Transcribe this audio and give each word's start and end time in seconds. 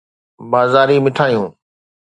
بازاري 0.51 0.97
مٺايون 1.05 1.47